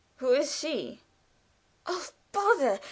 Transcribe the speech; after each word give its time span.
"Who 0.15 0.33
is 0.33 0.55
she?" 0.57 1.03
"Oh, 1.85 2.07
bother! 2.31 2.79